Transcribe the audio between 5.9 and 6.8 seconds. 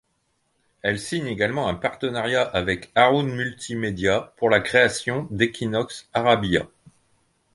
Arabiya.